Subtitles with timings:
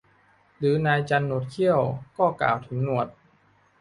[0.57, 1.81] หรือนายจันหนวดเขี้ยว
[2.17, 3.07] ก็กล่าวถึงหนวด